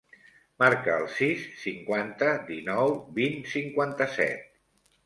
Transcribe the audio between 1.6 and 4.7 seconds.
cinquanta, dinou, vint, cinquanta-set.